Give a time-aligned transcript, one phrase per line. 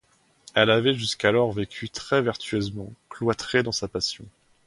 [0.55, 4.25] Elle avait jusqu’alors vécu très vertueusement, cloîtrée dans sa passion.